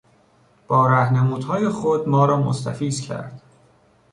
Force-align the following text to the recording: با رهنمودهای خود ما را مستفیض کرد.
با 0.67 0.87
رهنمودهای 0.87 1.69
خود 1.69 2.07
ما 2.09 2.25
را 2.25 2.37
مستفیض 2.41 3.01
کرد. 3.01 3.41